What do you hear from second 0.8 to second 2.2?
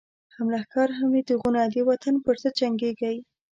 هم یی تیغونه، دوطن